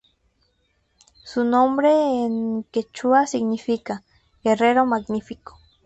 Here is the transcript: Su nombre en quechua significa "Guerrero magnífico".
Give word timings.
Su 1.23 1.43
nombre 1.43 1.91
en 1.93 2.63
quechua 2.71 3.27
significa 3.27 4.03
"Guerrero 4.43 4.87
magnífico". 4.87 5.59